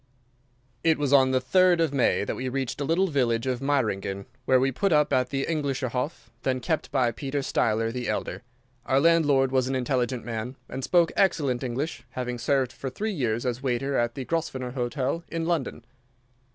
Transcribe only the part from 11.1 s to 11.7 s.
excellent